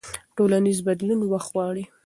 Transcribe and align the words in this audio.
ټولنیز 0.35 0.79
بدلون 0.87 1.19
وخت 1.31 1.49
غواړي. 1.55 1.83